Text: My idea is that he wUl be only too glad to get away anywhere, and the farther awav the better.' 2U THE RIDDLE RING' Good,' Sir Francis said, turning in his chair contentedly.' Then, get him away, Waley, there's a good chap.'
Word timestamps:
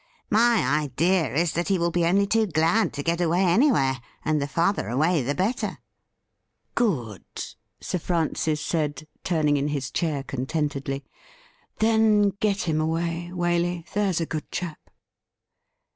My 0.31 0.65
idea 0.67 1.31
is 1.35 1.51
that 1.53 1.67
he 1.67 1.77
wUl 1.77 1.91
be 1.91 2.05
only 2.05 2.25
too 2.25 2.47
glad 2.47 2.91
to 2.93 3.03
get 3.03 3.21
away 3.21 3.43
anywhere, 3.43 4.01
and 4.25 4.41
the 4.41 4.47
farther 4.47 4.85
awav 4.87 5.27
the 5.27 5.35
better.' 5.35 5.77
2U 6.75 6.77
THE 6.77 6.83
RIDDLE 6.85 6.95
RING' 7.11 7.13
Good,' 7.35 7.45
Sir 7.81 7.99
Francis 7.99 8.61
said, 8.65 9.07
turning 9.23 9.57
in 9.57 9.67
his 9.67 9.91
chair 9.91 10.23
contentedly.' 10.23 11.05
Then, 11.81 12.31
get 12.39 12.63
him 12.63 12.81
away, 12.81 13.29
Waley, 13.31 13.85
there's 13.93 14.19
a 14.19 14.25
good 14.25 14.49
chap.' 14.49 14.79